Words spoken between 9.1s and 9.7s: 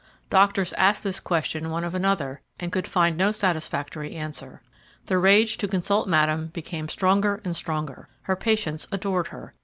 her.